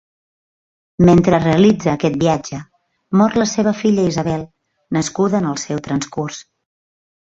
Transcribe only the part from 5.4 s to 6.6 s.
en el seu transcurs.